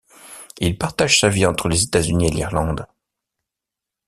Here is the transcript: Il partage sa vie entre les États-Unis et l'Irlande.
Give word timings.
Il 0.57 0.79
partage 0.79 1.19
sa 1.19 1.29
vie 1.29 1.45
entre 1.45 1.69
les 1.69 1.83
États-Unis 1.83 2.29
et 2.29 2.31
l'Irlande. 2.31 2.87